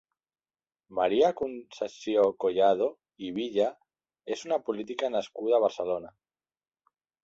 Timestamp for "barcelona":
5.71-6.15